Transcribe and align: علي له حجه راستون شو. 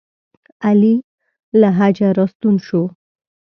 علي 0.67 0.95
له 1.59 1.69
حجه 1.77 2.07
راستون 2.17 2.55
شو. 2.67 2.83